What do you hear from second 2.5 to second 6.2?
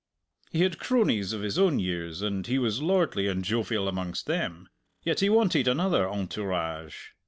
was lordly and jovial amongst them yet he wanted another